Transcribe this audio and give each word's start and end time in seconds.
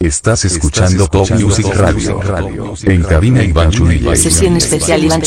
Estás 0.00 0.44
escuchando, 0.44 1.08
Top 1.08 1.28
Music, 1.32 1.66
Radio. 1.74 2.20
Radio. 2.22 2.74
En 2.84 3.02
cabina 3.02 3.42
Iván 3.42 3.70
Churillay. 3.70 4.16
Sesión 4.16 4.56
especial 4.56 5.02
Iván 5.02 5.22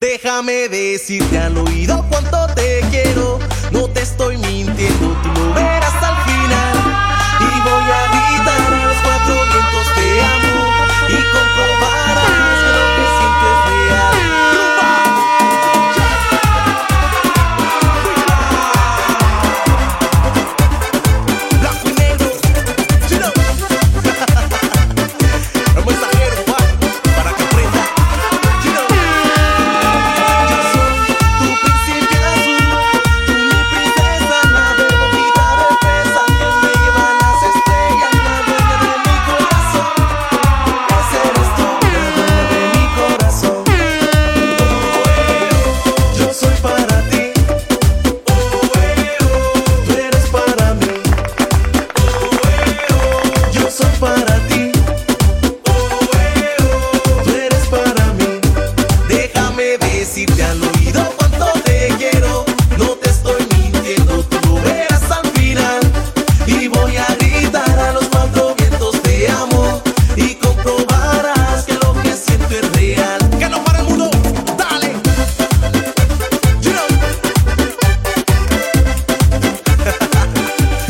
Déjame 0.00 0.68
decirte 0.68 1.38
al 1.38 1.58
oído 1.58 2.04
cuánto 2.08 2.52
te 2.56 2.80
quiero. 2.90 3.38
No 3.70 3.88
te 3.88 4.00
estoy 4.00 4.36
mintiendo, 4.36 5.16
tú 5.22 5.51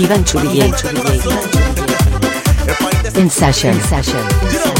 Ivan 0.02 0.24
Churien. 0.24 0.72
In 3.14 3.30
session. 3.30 3.72
In 3.72 3.80
session. 3.82 4.71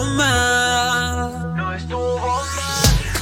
No 0.00 1.74
estuvo 1.74 2.42
mal. 2.56 3.12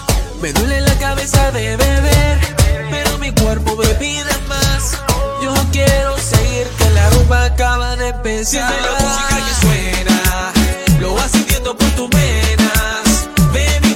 Me 0.40 0.52
duele 0.52 0.81
la 0.82 0.94
cabeza 1.00 1.50
de 1.50 1.76
beber, 1.76 2.38
pero 2.93 3.19
mi 3.19 3.32
cuerpo 3.32 3.75
me 3.75 3.88
pide 3.96 4.31
más. 4.49 4.96
Yo 5.43 5.52
quiero 5.72 6.17
seguir 6.17 6.69
que 6.78 6.90
la 6.90 7.11
rumba 7.11 7.46
acaba 7.46 7.96
de 7.96 8.11
empezar. 8.11 8.46
Siente 8.46 8.75
la 8.82 8.93
música 9.00 9.37
que 9.46 9.55
suena, 9.67 10.52
lo 11.00 11.14
vas 11.14 11.32
sintiendo 11.32 11.76
por 11.76 11.88
tus 11.90 12.08
venas, 12.08 13.28
baby. 13.52 13.89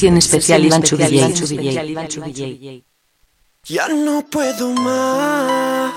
Sesión 0.00 0.16
especial 0.16 0.64
Iván 0.64 0.82
Chubilley. 0.82 2.84
Ya 3.64 3.86
no 3.88 4.24
puedo 4.30 4.70
más. 4.70 5.92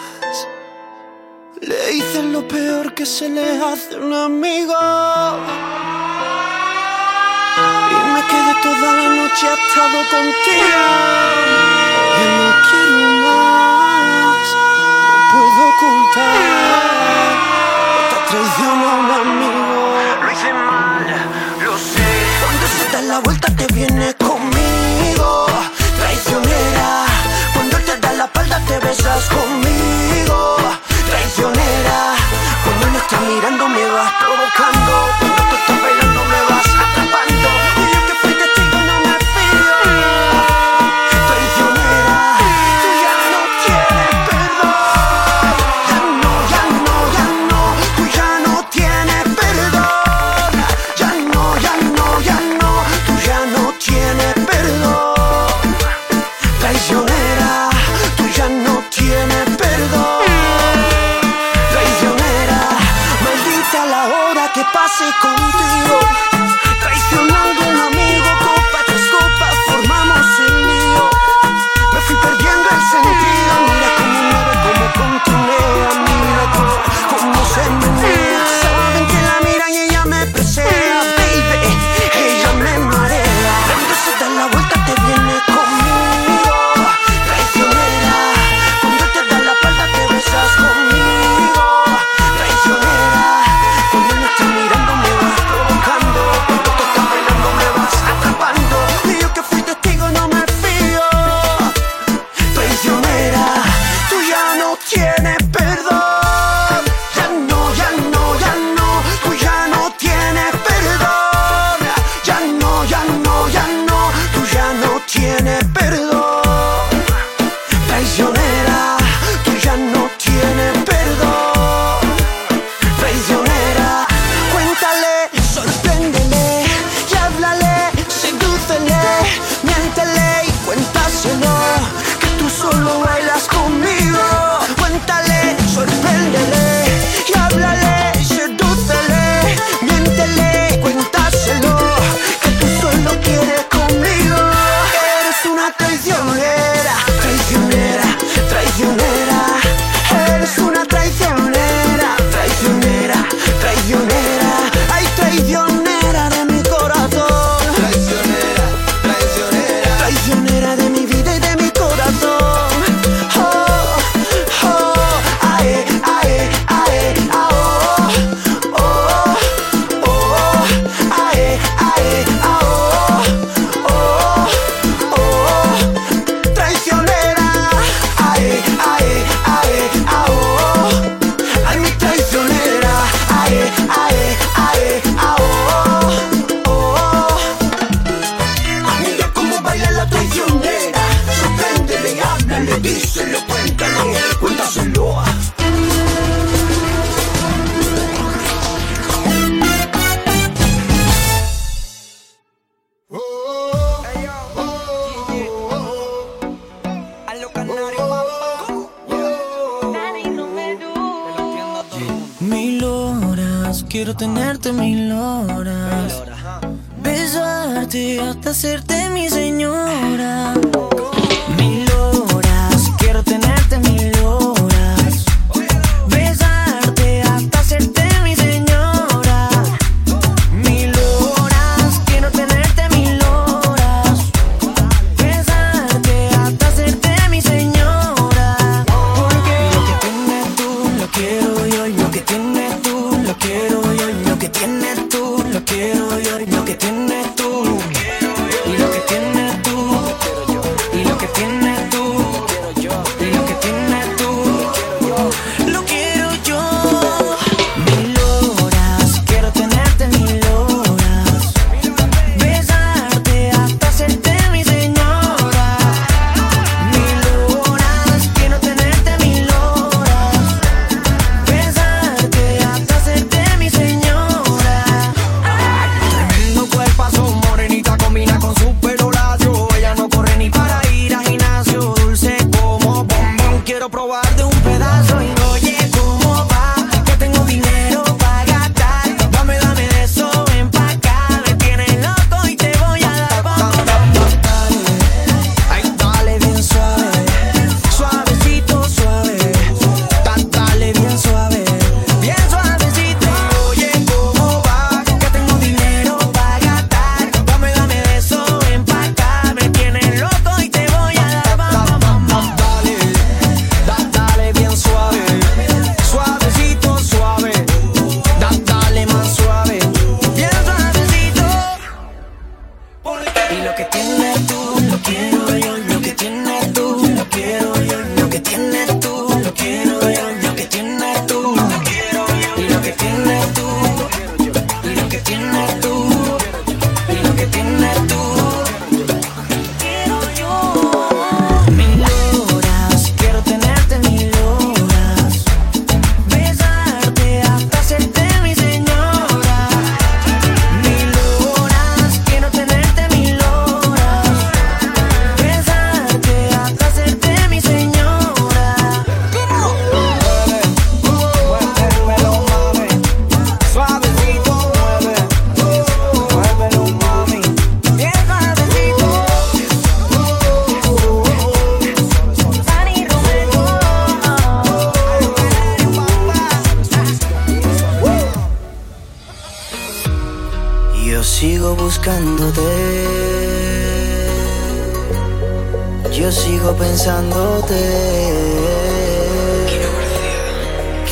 Le 1.62 1.94
hice 1.94 2.22
lo 2.24 2.46
peor 2.46 2.94
que 2.94 3.06
se 3.06 3.30
le 3.30 3.64
hace 3.64 3.96
a 3.96 4.00
un 4.00 4.14
amigo. 4.14 4.74
Y 7.92 7.94
me 8.14 8.22
quedé 8.28 8.54
toda 8.62 8.92
la 8.92 9.08
noche 9.16 9.48
atado 9.48 10.00
contigo. 10.12 10.84
Ya 12.18 12.28
no 12.40 12.48
quiero 12.68 13.08
más. 13.24 14.46
No 15.08 15.16
puedo 15.32 15.62
ocultar 15.72 16.40
esta 18.04 18.20
traición 18.28 18.68
a 18.68 18.70
un 19.00 19.10
amigo. 19.22 19.62
la 23.13 23.20
vuelta 23.20 23.55
que 23.55 23.72
viene 23.75 24.23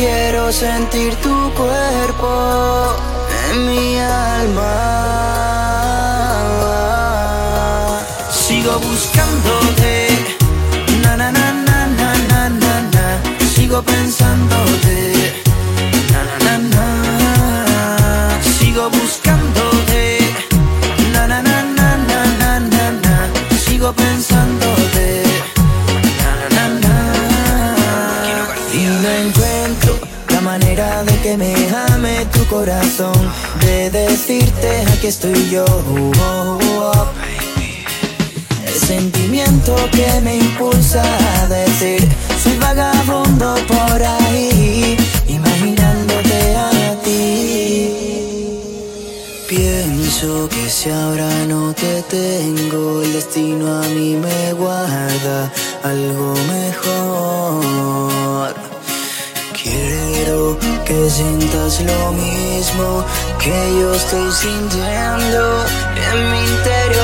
Quiero 0.01 0.51
sentir 0.51 1.15
tu 1.17 1.53
cuerpo 1.53 2.95
en 3.51 3.65
mi 3.67 3.99
alma. 3.99 4.73
Sigo 8.31 8.79
buscándote, 8.79 10.07
na 11.03 11.15
na 11.17 11.31
na 11.31 11.51
na 11.53 11.85
na 11.85 12.49
na 12.49 12.49
na, 12.49 13.21
sigo 13.53 13.83
pensándote. 13.83 15.10
corazón 32.51 33.15
de 33.61 33.89
decirte 33.89 34.83
aquí 34.93 35.07
estoy 35.07 35.49
yo. 35.49 35.65
El 38.67 38.73
sentimiento 38.73 39.73
que 39.93 40.19
me 40.21 40.35
impulsa 40.35 41.01
a 41.01 41.47
decir 41.47 42.05
soy 42.43 42.57
vagabundo 42.57 43.55
por 43.67 44.03
ahí, 44.03 44.97
imaginándote 45.27 46.55
a 46.57 46.69
ti. 47.05 48.59
Pienso 49.47 50.49
que 50.49 50.69
si 50.69 50.89
ahora 50.89 51.29
no 51.47 51.73
te 51.73 52.01
tengo, 52.03 53.01
el 53.01 53.13
destino 53.13 53.81
a 53.81 53.87
mí 53.87 54.17
me 54.17 54.53
guarda 54.53 55.49
algo 55.83 56.33
mejor. 56.57 57.91
Quiero 59.63 60.57
que 60.85 61.07
sientas 61.07 61.81
lo 61.81 62.11
mismo 62.13 63.05
que 63.37 63.51
yo 63.79 63.93
estoy 63.93 64.31
sintiendo 64.31 65.65
en 65.95 66.31
mi 66.31 66.39
interior. 66.39 67.01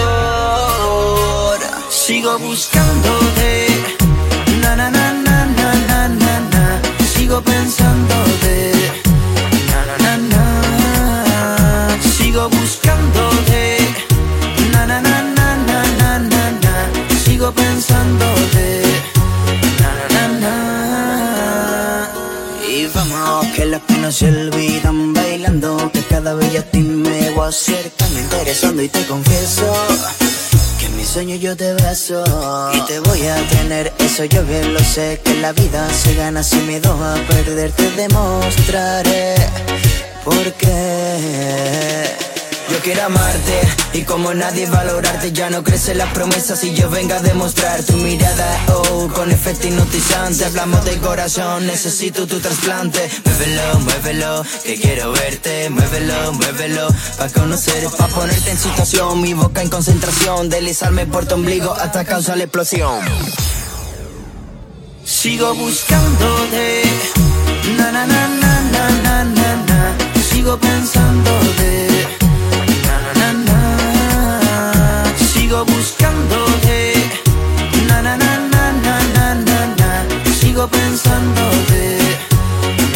Sigo 1.89 2.39
buscándote. 2.39 3.67
Na 4.62 4.76
na 4.76 4.89
na 4.89 5.13
na 5.13 5.46
na 5.46 6.08
na 6.08 6.39
na. 6.39 6.82
Sigo 7.13 7.43
pensándote. 7.43 9.07
no 24.08 24.13
se 24.13 24.30
olvidan 24.30 25.13
bailando 25.13 25.91
Que 25.91 26.02
cada 26.04 26.34
vez 26.34 26.58
a 26.58 26.63
ti 26.63 26.80
me 26.80 27.30
voy 27.32 27.50
acercando 27.50 28.17
Interesando 28.17 28.82
y 28.82 28.88
te 28.88 29.06
confieso 29.06 29.65
Que 30.80 30.86
en 30.86 30.96
mi 30.96 31.04
sueño 31.04 31.36
yo 31.36 31.58
te 31.58 31.74
beso 31.74 32.24
Y 32.74 32.80
te 32.86 33.02
voy 33.02 33.28
a 33.28 33.36
tener, 33.50 33.91
eso 34.00 34.24
yo 34.24 34.46
bien 34.46 34.74
lo 34.74 34.80
sé 34.80 35.20
Que 35.26 35.34
la 35.41 35.52
vida 35.52 35.89
se 35.89 36.15
gana 36.15 36.41
sin 36.41 36.65
miedo 36.67 36.93
a 36.93 37.15
perder 37.28 37.72
Te 37.74 37.91
demostraré 37.91 39.36
por 40.24 40.54
qué. 40.54 42.26
Yo 42.69 42.80
quiero 42.84 43.06
amarte 43.06 43.62
y 43.93 44.01
como 44.01 44.34
nadie 44.34 44.65
valorarte 44.69 45.32
ya 45.32 45.49
no 45.49 45.63
crecen 45.63 45.97
las 45.97 46.12
promesas 46.12 46.60
si 46.60 46.73
yo 46.73 46.89
venga 46.89 47.17
a 47.17 47.21
demostrar 47.21 47.82
tu 47.84 47.93
mirada. 47.93 48.65
Oh 48.67 49.10
con 49.13 49.32
efecto 49.32 49.67
hipnotizante 49.67 50.43
hablamos 50.45 50.84
de 50.84 50.97
corazón 50.97 51.65
necesito 51.65 52.27
tu 52.27 52.39
trasplante. 52.39 53.10
Muévelo 53.25 53.80
muévelo 53.80 54.43
que 54.65 54.75
quiero 54.75 55.12
verte. 55.13 55.69
Muévelo 55.69 56.34
muévelo 56.34 56.88
pa 57.17 57.30
conocer 57.30 57.88
pa 57.97 58.08
ponerte 58.08 58.51
en 58.51 58.58
situación. 58.58 59.21
Mi 59.21 59.34
boca 59.34 59.62
en 59.62 59.69
concentración 59.69 60.49
deslizarme 60.49 61.06
por 61.06 61.25
tu 61.25 61.36
ombligo 61.36 61.73
hasta 61.73 62.03
causar 62.03 62.38
la 62.38 62.43
explosión. 62.43 62.99
Sigo 65.06 65.56
buscándote 65.56 66.84
na 67.77 67.91
na 67.91 68.06
na 68.06 68.27
na 68.27 68.62
na 68.71 68.89
na 68.89 69.23
na, 69.23 69.56
na. 69.56 69.97
sigo 70.30 70.58
pensándote 70.58 72.26
sigo 75.47 75.63
buscándote. 75.63 76.93
Na 77.88 78.01
na 78.01 78.17
na 78.17 78.33
na 78.53 78.63
na 78.86 78.95
na 79.15 79.33
na 79.33 79.60
na, 79.79 79.91
sigo 80.39 80.67
pensándote. 80.67 81.97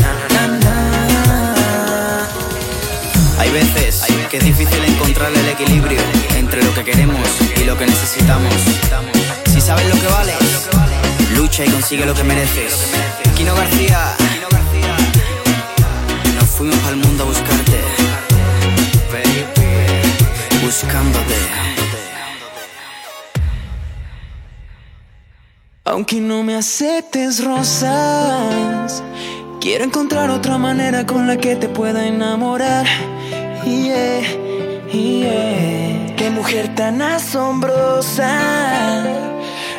Na 0.01 0.11
na 0.33 0.43
na. 0.59 0.75
Hay 3.39 3.49
veces 3.51 4.03
que 4.29 4.37
es 4.37 4.43
difícil 4.43 4.83
encontrar 4.83 5.31
el 5.31 5.47
equilibrio 5.47 6.01
entre 6.35 6.61
lo 6.61 6.73
que 6.73 6.83
queremos 6.83 7.25
y 7.55 7.63
lo 7.63 7.77
que 7.77 7.85
necesitamos. 7.85 8.53
Si 9.45 9.61
sabes 9.61 9.87
lo 9.87 9.95
que 10.01 10.07
vales, 10.07 10.67
lucha 11.37 11.63
y 11.63 11.69
consigue 11.69 12.05
lo 12.05 12.13
que 12.13 12.25
mereces. 12.25 12.73
Kino 13.37 13.55
García. 13.55 14.13
Nos 16.35 16.49
fuimos 16.49 16.83
al 16.85 16.97
mundo 16.97 17.23
a 17.23 17.27
buscar 17.27 17.50
Aunque 25.91 26.21
no 26.21 26.41
me 26.41 26.56
aceptes 26.56 27.43
rosas, 27.43 29.04
quiero 29.60 29.84
encontrar 29.84 30.30
otra 30.30 30.58
manera 30.58 31.06
con 31.06 31.27
la 31.27 31.36
que 31.36 31.58
te 31.58 31.67
pueda 31.67 32.08
enamorar. 32.08 32.86
Yeah, 33.65 34.21
yeah. 34.89 36.15
Qué 36.15 36.30
mujer 36.30 36.73
tan 36.75 37.01
asombrosa. 37.01 39.04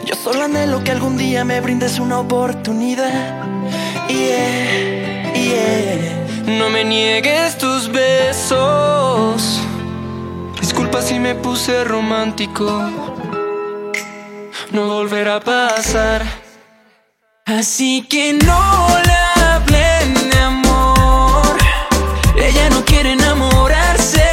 Yo 0.05 0.15
solo 0.15 0.45
anhelo 0.45 0.85
que 0.85 0.91
algún 0.91 1.17
día 1.17 1.47
me 1.47 1.63
brindes 1.63 1.99
una 1.99 2.19
oportunidad. 2.19 3.47
Yeah, 4.11 5.33
yeah. 5.33 6.59
No 6.59 6.69
me 6.69 6.85
niegues 6.85 7.57
tus 7.57 7.91
besos. 7.91 9.63
Disculpa 10.61 11.01
si 11.01 11.19
me 11.19 11.35
puse 11.37 11.85
romántico 11.85 13.12
no 14.73 14.87
volverá 14.87 15.37
a 15.37 15.41
pasar. 15.41 16.23
Así 17.45 18.07
que 18.09 18.33
no 18.33 18.89
le 19.05 19.43
hablen 19.43 20.31
de 20.31 20.39
amor. 20.39 21.57
Ella 22.37 22.71
no 22.71 22.85
quiere 22.85 23.13
enamorarse. 23.13 24.25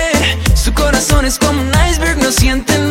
Su 0.55 0.73
corazón 0.73 1.25
es 1.25 1.37
como 1.37 1.61
un 1.61 1.71
iceberg, 1.89 2.17
no 2.17 2.31
siente 2.31 2.77
no. 2.77 2.88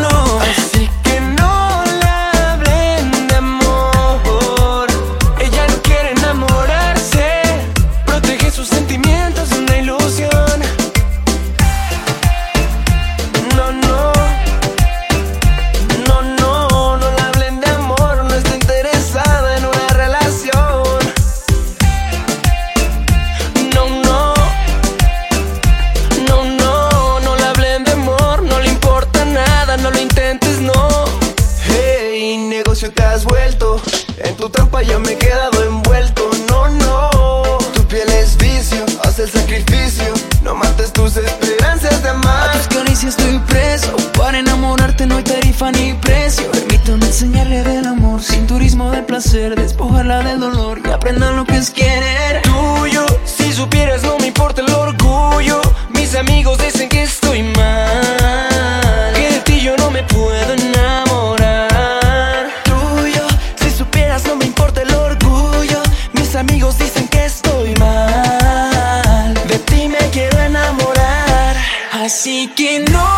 Enseñarle 47.20 47.64
del 47.64 47.84
amor, 47.84 48.22
sin 48.22 48.46
turismo 48.46 48.92
de 48.92 49.02
placer, 49.02 49.56
despojarla 49.56 50.22
del 50.22 50.38
dolor 50.38 50.80
y 50.84 50.88
aprendan 50.88 51.34
lo 51.34 51.44
que 51.44 51.56
es 51.56 51.70
querer. 51.70 52.42
Tuyo, 52.42 53.04
si 53.24 53.52
supieras 53.52 54.04
no 54.04 54.18
me 54.18 54.28
importa 54.28 54.60
el 54.60 54.72
orgullo, 54.72 55.60
mis 55.90 56.14
amigos 56.14 56.58
dicen 56.58 56.88
que 56.88 57.02
estoy 57.02 57.42
mal, 57.42 59.12
que 59.16 59.32
de 59.32 59.40
ti 59.40 59.60
yo 59.60 59.76
no 59.78 59.90
me 59.90 60.04
puedo 60.04 60.52
enamorar. 60.52 62.50
Tuyo, 62.62 63.26
si 63.56 63.72
supieras 63.72 64.24
no 64.24 64.36
me 64.36 64.44
importa 64.44 64.82
el 64.82 64.94
orgullo, 64.94 65.82
mis 66.12 66.36
amigos 66.36 66.78
dicen 66.78 67.08
que 67.08 67.24
estoy 67.24 67.74
mal, 67.80 69.34
de 69.34 69.58
ti 69.58 69.88
me 69.88 70.08
quiero 70.12 70.38
enamorar. 70.38 71.56
Así 71.94 72.52
que 72.54 72.78
no 72.78 73.17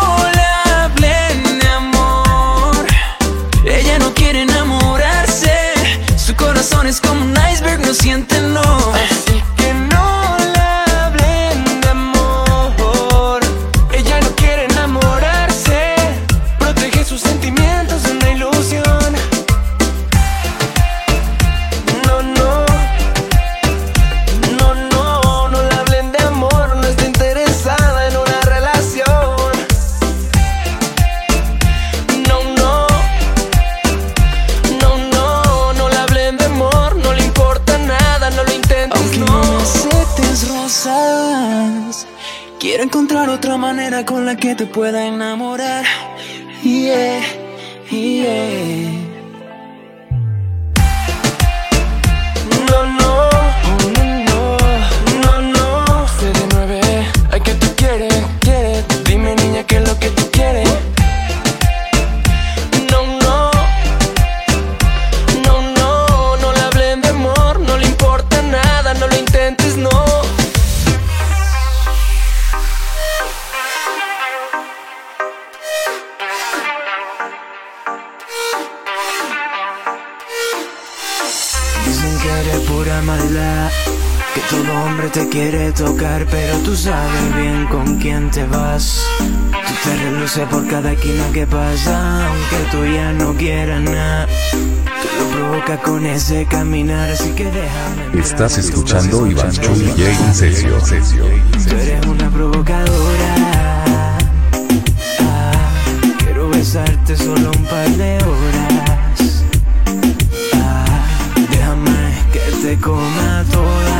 que 44.51 44.65
te 44.65 44.65
pueda 44.65 45.07
enamorar. 45.07 45.50
Te 85.13 85.27
quiere 85.27 85.71
tocar, 85.73 86.25
pero 86.29 86.57
tú 86.59 86.75
sabes 86.75 87.35
bien 87.35 87.65
con 87.67 87.97
quién 87.97 88.31
te 88.31 88.45
vas. 88.45 89.03
Tú 89.19 89.73
te 89.83 89.95
reluces 90.03 90.47
por 90.47 90.65
cada 90.67 90.93
esquina 90.93 91.25
que 91.33 91.45
pasa, 91.45 92.27
aunque 92.27 92.71
tú 92.71 92.85
ya 92.85 93.11
no 93.11 93.33
quieras 93.33 93.81
nada. 93.81 94.27
Tú 94.51 95.07
lo 95.19 95.29
provocas 95.31 95.79
con 95.81 96.05
ese 96.05 96.45
caminar, 96.45 97.09
así 97.09 97.29
que 97.31 97.45
déjame. 97.45 98.21
Estás 98.21 98.57
escuchando 98.57 99.27
Iván 99.27 99.51
Chu 99.51 99.73
DJ 99.73 100.11
en 100.11 100.33
sesio. 100.33 100.77
Tú 100.79 101.75
eres 101.75 102.05
una 102.05 102.29
provocadora. 102.29 103.35
Ah, 105.19 105.51
quiero 106.19 106.49
besarte 106.49 107.17
solo 107.17 107.51
un 107.57 107.65
par 107.65 107.89
de 107.89 108.15
horas. 108.15 109.43
Ah, 110.53 110.85
déjame 111.49 112.13
que 112.31 112.39
te 112.61 112.79
coma 112.79 113.43
toda. 113.51 113.90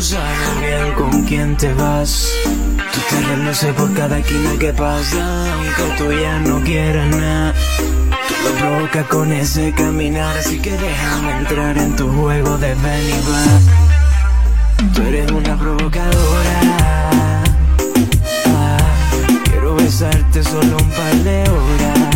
tú 0.00 0.06
sabes 0.06 0.60
bien 0.60 0.94
con 0.94 1.24
quién 1.24 1.56
te 1.58 1.74
vas. 1.74 2.32
Tú 2.44 3.00
te 3.10 3.20
reluces 3.20 3.74
por 3.74 3.92
cada 3.92 4.18
esquina 4.18 4.52
que 4.58 4.72
pasa, 4.72 5.52
aunque 5.52 5.94
tú 5.98 6.12
ya 6.12 6.38
no 6.38 6.58
quieras 6.62 7.06
nada. 7.14 7.54
Lo 8.44 8.50
provoca 8.58 9.04
con 9.08 9.30
ese 9.30 9.74
caminar, 9.74 10.38
así 10.38 10.58
que 10.58 10.70
déjame 10.70 11.32
entrar 11.40 11.76
en 11.76 11.96
tu 11.96 12.08
juego 12.14 12.56
de 12.56 12.74
ven 12.76 13.08
y 13.08 13.20
va. 13.28 14.92
Tú 14.94 15.02
eres 15.02 15.30
una 15.32 15.58
provocadora. 15.58 16.56
Ah, 18.46 18.78
quiero 19.44 19.74
besarte 19.76 20.42
solo 20.42 20.78
un 20.78 20.90
par 20.90 21.14
de 21.24 21.42
horas. 21.42 22.09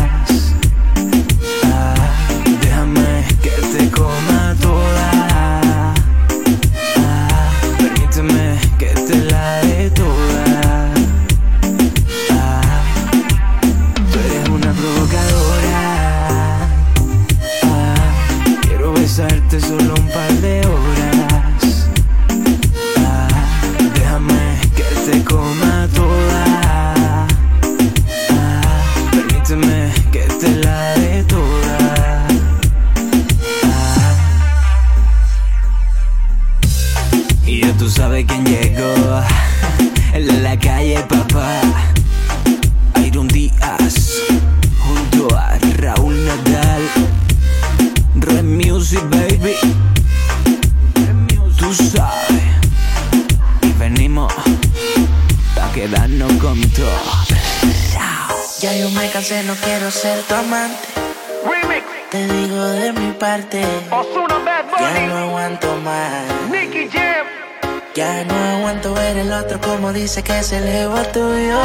otro 69.55 69.71
como 69.71 69.93
dice 69.93 70.23
que 70.23 70.43
se 70.43 70.59
eleva 70.59 71.03
tuyo. 71.05 71.61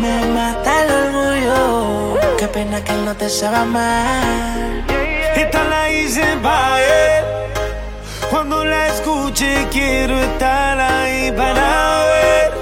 Me 0.00 0.26
mata 0.26 0.84
el 0.84 0.90
orgullo. 0.90 2.18
Qué 2.38 2.46
pena 2.48 2.82
que 2.82 2.92
él 2.92 3.04
no 3.04 3.14
te 3.14 3.28
sabe 3.28 3.64
mal. 3.66 4.84
Esta 5.34 5.64
la 5.64 5.90
hice 5.90 6.24
para 6.42 6.80
él. 6.80 7.24
Cuando 8.30 8.64
la 8.64 8.88
escuche 8.88 9.66
quiero 9.70 10.18
estar 10.18 10.78
ahí 10.78 11.32
para 11.32 12.04
ver. 12.12 12.52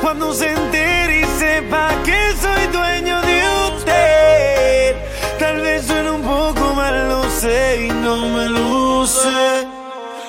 Cuando 0.00 0.32
se 0.32 0.52
entere 0.52 1.20
y 1.20 1.24
sepa 1.38 1.90
que 2.04 2.18
soy 2.40 2.66
dueño 2.72 3.20
de 3.22 3.42
usted. 3.74 4.96
Tal 5.38 5.60
vez 5.60 5.86
suene 5.86 6.10
un 6.10 6.22
poco 6.22 6.74
mal, 6.74 7.08
lo 7.08 7.30
sé 7.30 7.86
y 7.86 7.88
no 7.88 8.16
me 8.28 8.48
luce. 8.48 9.66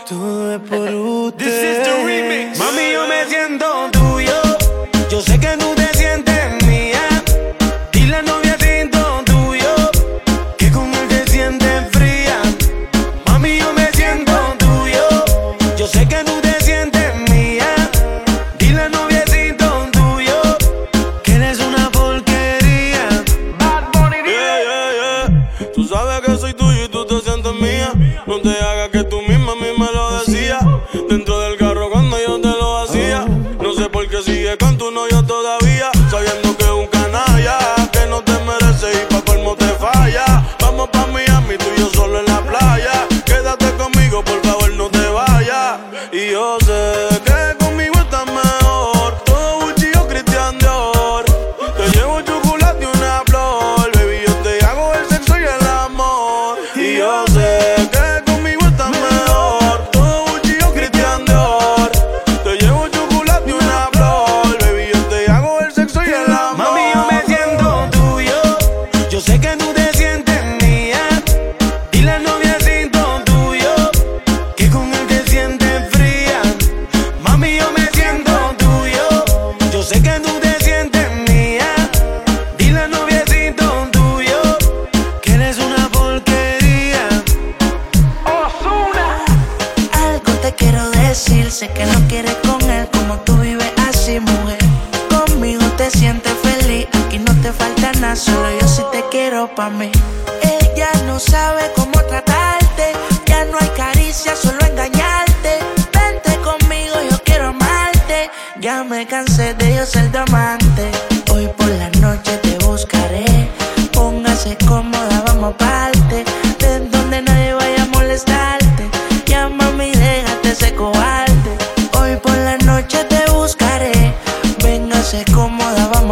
Todo 0.07 0.55
es 0.55 0.59
por 0.69 0.93
usted. 0.93 2.14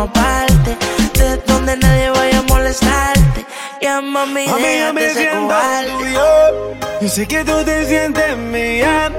Aparte. 0.04 0.78
De 1.14 1.38
donde 1.48 1.78
nadie 1.78 2.10
vaya 2.10 2.40
a 2.40 2.42
molestarte. 2.44 3.46
Llama 3.82 4.24
a 4.24 4.26
mi 4.26 4.48
Mami, 4.48 4.80
yo 4.80 4.94
me 4.94 5.10
siento 5.10 5.56
tuyo. 5.98 6.76
Yo 7.02 7.10
sé 7.10 7.28
que 7.28 7.44
tú 7.44 7.64
te 7.66 7.86
sientes 7.86 8.38
mía. 8.38 9.12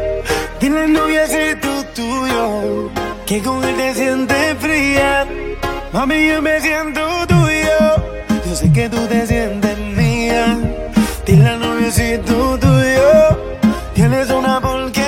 Dile 0.61 0.89
novia 0.89 1.27
si 1.27 1.55
tú 1.61 1.85
tuyo. 1.95 2.91
Que 3.27 3.43
con 3.43 3.65
él 3.65 3.77
te 3.77 3.95
sientes 3.95 4.59
fría. 4.59 5.27
Mami, 5.93 6.29
yo 6.29 6.43
me 6.43 6.61
siento 6.61 7.01
tuyo. 7.27 7.79
Yo 8.47 8.55
sé 8.55 8.73
que 8.73 8.89
tú 8.89 9.07
te 9.07 9.27
sientes 9.27 9.79
mía. 9.79 10.59
Dile 11.27 11.57
novia 11.59 11.91
si 11.91 12.19
tú 12.19 12.59
tuyo. 12.59 13.13
Tienes 13.95 14.31
una 14.31 14.61
porquería. 14.61 15.04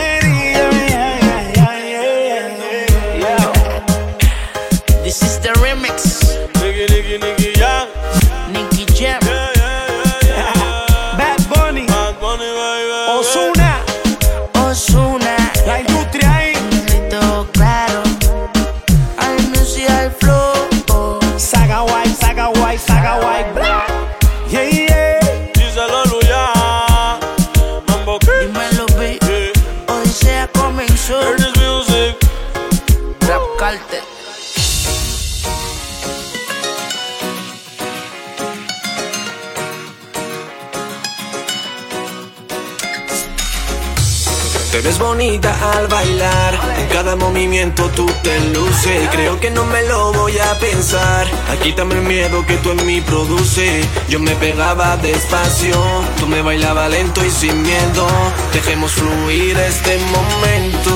Ves 44.87 44.99
bonita 45.01 45.53
al 45.73 45.89
bailar, 45.89 46.55
en 46.79 46.87
cada 46.89 47.17
movimiento 47.17 47.91
tú 47.91 48.07
te 48.23 48.39
luces. 48.51 49.09
Creo 49.11 49.39
que 49.41 49.51
no 49.51 49.65
me 49.65 49.83
lo 49.83 50.13
voy 50.13 50.39
a 50.39 50.59
pensar. 50.61 51.27
Aquí 51.51 51.73
también 51.73 52.03
el 52.03 52.09
miedo 52.09 52.47
que 52.47 52.57
tú 52.59 52.71
en 52.71 52.87
mí 52.87 53.01
produces. 53.01 53.85
Yo 54.09 54.21
me 54.21 54.35
pegaba 54.37 54.97
despacio, 54.99 55.77
tú 56.19 56.29
me 56.29 56.41
bailaba 56.41 56.89
lento 56.89 57.25
y 57.25 57.31
sin 57.31 57.63
miedo. 57.63 58.07
Dejemos 58.53 58.93
fluir 58.93 59.57
este 59.59 59.99
momento. 59.99 60.96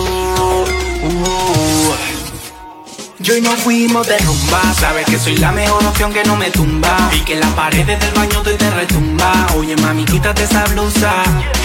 Yo 3.23 3.37
y 3.37 3.43
no 3.43 3.51
fuimos 3.51 4.07
de 4.07 4.17
rumba. 4.19 4.63
Sabes 4.81 5.05
que 5.05 5.19
soy 5.19 5.37
la 5.37 5.53
mejor 5.53 5.85
opción 5.85 6.11
que 6.11 6.25
no 6.25 6.37
me 6.37 6.51
tumba. 6.51 7.11
Y 7.15 7.21
que 7.21 7.37
las 7.37 7.51
paredes 7.51 8.01
del 8.01 8.13
baño 8.15 8.41
te, 8.41 8.55
te 8.55 8.71
retumba. 8.71 9.47
Oye 9.57 9.77
mami, 9.77 10.07
quítate 10.07 10.45
esa 10.45 10.65
blusa 10.65 11.13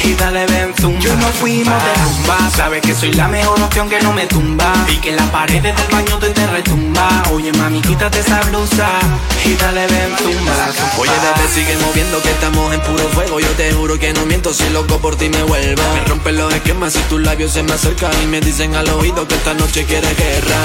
Y 0.03 0.13
dale 0.15 0.45
ven 0.47 0.73
zumba. 0.75 0.99
Yo 0.99 1.13
y 1.13 1.15
no 1.15 1.27
fuimos 1.27 1.81
de 1.81 2.03
rumba. 2.03 2.51
Sabes 2.53 2.81
que 2.81 2.93
soy 2.93 3.13
la 3.13 3.29
mejor 3.29 3.61
opción 3.61 3.87
que 3.87 4.01
no 4.01 4.11
me 4.11 4.25
tumba. 4.25 4.73
Y 4.89 4.97
que 4.97 5.13
las 5.13 5.29
paredes 5.29 5.73
del 5.77 5.87
baño 5.91 6.17
te, 6.19 6.29
te 6.31 6.45
retumba. 6.45 7.23
Oye 7.31 7.53
mami, 7.53 7.79
quítate 7.79 8.19
esa 8.19 8.41
blusa 8.41 8.89
Y 9.45 9.53
dale 9.53 9.87
ven 9.87 10.13
zumba. 10.17 10.53
Oye 10.97 11.11
bebé, 11.11 11.47
sigue 11.53 11.77
moviendo 11.77 12.21
que 12.21 12.31
estamos 12.31 12.73
en 12.73 12.81
puro 12.81 13.07
fuego. 13.13 13.39
Yo 13.39 13.49
te 13.51 13.71
juro 13.71 13.97
que 13.97 14.11
no 14.11 14.25
miento 14.25 14.53
si 14.53 14.69
loco 14.71 14.99
por 14.99 15.15
ti 15.15 15.29
me 15.29 15.43
vuelvo. 15.43 15.83
Me 15.93 16.03
rompen 16.03 16.35
los 16.35 16.53
esquemas 16.53 16.91
si 16.91 16.99
tus 17.03 17.21
labios 17.21 17.53
se 17.53 17.63
me 17.63 17.71
acercan 17.71 18.11
Y 18.23 18.27
me 18.27 18.41
dicen 18.41 18.75
al 18.75 18.89
oído 18.89 19.25
que 19.25 19.35
esta 19.35 19.53
noche 19.53 19.85
quieres 19.85 20.17
guerra 20.17 20.57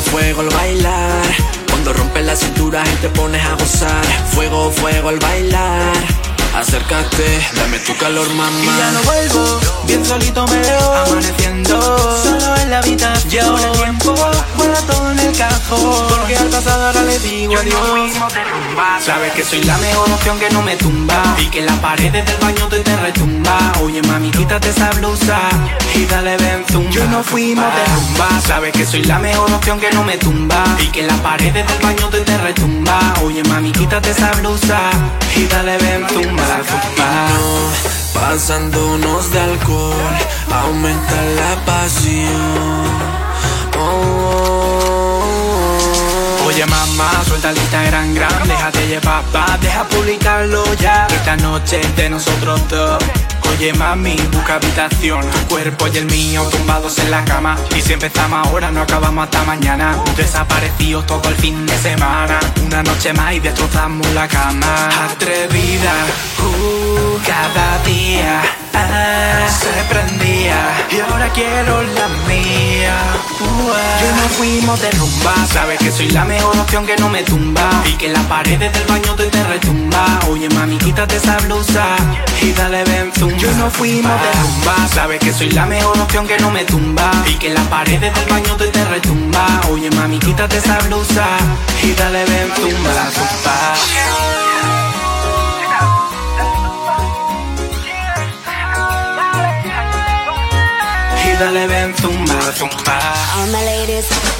fuego 0.00 0.40
al 0.40 0.50
bailar. 0.50 1.22
Cuando 1.68 1.92
rompes 1.92 2.24
la 2.24 2.36
cintura 2.36 2.82
y 2.84 2.96
te 3.02 3.08
pones 3.08 3.42
a 3.44 3.54
gozar. 3.54 4.04
Fuego, 4.32 4.70
fuego 4.70 5.08
al 5.08 5.18
bailar 5.18 6.29
Acércate, 6.54 7.40
dame 7.54 7.78
tu 7.78 7.96
calor 7.96 8.28
mamá. 8.34 8.50
Y 8.62 8.66
ya 8.66 8.90
no 8.90 9.02
vuelvo, 9.04 9.60
bien 9.86 10.04
solito 10.04 10.46
me 10.48 10.58
veo. 10.58 10.94
Amaneciendo, 11.06 11.80
solo 12.22 12.56
en 12.56 12.70
la 12.70 12.78
habitación. 12.78 13.46
Ahora 13.46 13.66
el 13.66 13.78
tiempo, 13.78 14.14
vuela 14.56 14.80
todo 14.80 15.12
en 15.12 15.18
el 15.20 15.36
cajón. 15.36 16.08
Porque 16.08 16.36
al 16.36 16.48
pasado 16.48 16.86
ahora 16.86 17.02
le 17.02 17.18
digo 17.20 17.54
adiós. 17.56 18.10
Sabes 19.04 19.32
que 19.32 19.44
soy 19.44 19.62
la 19.62 19.78
mejor 19.78 20.10
opción 20.10 20.38
que 20.40 20.50
no 20.50 20.62
me 20.62 20.76
tumba. 20.76 21.36
Y 21.38 21.46
que 21.50 21.62
las 21.62 21.78
paredes 21.78 22.26
del 22.26 22.36
baño 22.38 22.66
te, 22.66 22.80
te 22.80 22.96
retumba. 22.96 23.72
Oye 23.82 24.02
mami, 24.02 24.30
quítate 24.30 24.70
esa 24.70 24.90
blusa. 24.90 25.38
Y 25.94 26.04
dale 26.06 26.36
ven 26.36 26.64
zumba. 26.70 26.90
Yo 26.90 27.04
no 27.06 27.22
fuimos 27.22 27.64
de 27.74 27.84
rumba 27.94 28.40
Sabes 28.46 28.72
que 28.72 28.84
soy 28.84 29.04
la 29.04 29.18
mejor 29.18 29.50
opción 29.52 29.78
que 29.78 29.90
no 29.92 30.02
me 30.02 30.18
tumba. 30.18 30.64
Y 30.80 30.88
que 30.88 31.04
las 31.04 31.20
paredes 31.20 31.66
del 31.66 31.78
baño 31.80 32.08
te, 32.08 32.20
te 32.20 32.38
retumba. 32.38 33.14
Oye 33.22 33.44
mami, 33.44 33.70
quítate 33.70 34.10
esa 34.10 34.32
blusa 34.32 34.90
Y 35.36 35.46
dale 35.46 35.78
ven 35.78 36.06
zumba, 36.08 36.44
zumba 36.64 37.28
Pasándonos 38.14 39.30
de 39.32 39.40
alcohol 39.40 40.16
Aumenta 40.52 41.22
la 41.36 41.64
pasión. 41.64 42.84
Oh. 43.78 44.90
Oye 46.46 46.66
mamá, 46.66 47.10
suelta 47.26 47.50
el 47.50 47.56
Instagram 47.56 48.14
gran 48.14 48.48
Déjate 48.48 48.86
llevar, 48.88 49.22
pa, 49.32 49.56
deja 49.60 49.84
publicarlo 49.84 50.64
ya. 50.74 51.06
Esta 51.06 51.36
noche 51.36 51.80
de 51.96 52.10
nosotros 52.10 52.68
dos 52.68 52.98
Oye 53.50 53.72
mami, 53.74 54.16
busca 54.32 54.54
habitación. 54.54 55.28
Tu 55.28 55.38
cuerpo 55.48 55.86
y 55.88 55.98
el 55.98 56.06
mío 56.06 56.42
tumbados 56.50 56.98
en 56.98 57.10
la 57.10 57.24
cama. 57.24 57.56
Y 57.76 57.80
si 57.80 57.92
empezamos 57.92 58.46
ahora 58.46 58.70
no 58.70 58.82
acabamos 58.82 59.24
hasta 59.24 59.44
mañana. 59.44 59.96
Desaparecidos 60.16 61.06
todo 61.06 61.28
el 61.28 61.34
fin 61.36 61.66
de 61.66 61.76
semana. 61.78 62.38
Una 62.64 62.82
noche 62.82 63.12
más 63.12 63.34
y 63.34 63.40
destrozamos 63.40 64.06
la 64.12 64.28
cama. 64.28 64.88
Atrevida, 65.10 65.92
uh, 66.38 67.18
cada 67.26 67.78
día 67.84 68.42
ah, 68.74 69.48
se 69.48 69.94
prendía. 69.94 70.86
Y 70.90 71.00
ahora 71.00 71.28
quiero 71.32 71.82
la 71.82 72.08
mía 72.28 72.96
uh, 73.40 74.02
Yo 74.02 74.16
no 74.16 74.28
fuimos 74.36 74.80
de 74.80 74.90
rumba. 74.92 75.34
Sabes 75.52 75.78
que 75.78 75.90
soy 75.90 76.10
la 76.10 76.24
mejor 76.24 76.56
opción 76.58 76.86
que 76.86 76.96
no 76.96 77.08
me 77.08 77.22
tumba. 77.22 77.82
Y 77.86 77.92
que 77.94 78.08
las 78.08 78.24
paredes 78.26 78.72
del 78.72 78.84
baño 78.84 79.14
te, 79.16 79.26
te 79.26 79.42
retumba. 79.44 80.20
Oye 80.28 80.48
mami, 80.50 80.78
quítate 80.78 81.16
esa 81.16 81.36
blusa. 81.38 81.96
Y 82.42 82.52
dale 82.52 82.84
ven 82.84 83.12
zumba 83.18 83.39
Yo 83.40 83.50
no 83.54 83.70
fuimos 83.70 84.20
de 84.20 84.32
rumba. 84.40 84.88
Sabes 84.92 85.18
que 85.18 85.32
soy 85.32 85.50
la 85.50 85.64
mejor 85.64 85.98
opción 85.98 86.26
que 86.26 86.36
no 86.38 86.50
me 86.50 86.64
tumba. 86.64 87.10
Y 87.26 87.34
que 87.36 87.48
las 87.48 87.66
paredes 87.68 88.12
del 88.14 88.28
baño 88.28 88.54
te, 88.56 88.66
te 88.68 88.84
retumba. 88.84 89.60
Oye 89.70 89.90
mami, 89.92 90.18
quítate 90.18 90.58
esa 90.58 90.78
blusa 90.80 91.26
Y 91.82 91.92
dale 91.92 92.24
ven 92.24 92.50
zumba 92.54 93.74
Y 101.24 101.32
dale 101.38 101.66
ven 101.66 101.94
zumba, 101.96 102.52
zumba 102.52 102.98
All 103.36 103.46
my 103.52 103.64
ladies. 103.64 104.39